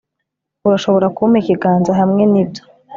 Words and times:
urashobora 0.67 1.07
kumpa 1.15 1.35
ikiganza 1.41 1.91
hamwe 1.99 2.23
nibyo 2.31 2.63